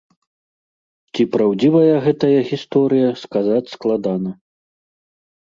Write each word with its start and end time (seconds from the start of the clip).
Ці 1.13 1.23
праўдзівая 1.35 1.93
гэтая 2.05 2.39
гісторыя, 2.53 3.09
сказаць 3.25 3.71
складана. 3.75 4.31